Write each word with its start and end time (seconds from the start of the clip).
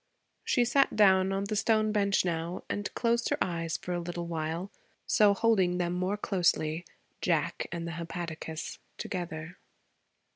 She 0.43 0.65
sat 0.65 0.95
down 0.95 1.31
on 1.31 1.43
the 1.43 1.55
stone 1.55 1.91
bench 1.91 2.25
now 2.25 2.63
and 2.67 2.91
closed 2.95 3.29
her 3.29 3.37
eyes 3.39 3.77
for 3.77 3.93
a 3.93 3.99
little 3.99 4.25
while, 4.25 4.71
so 5.05 5.35
holding 5.35 5.77
them 5.77 5.93
more 5.93 6.17
closely 6.17 6.85
Jack 7.21 7.67
and 7.71 7.87
the 7.87 7.91
hepaticas 7.91 8.79
together. 8.97 9.59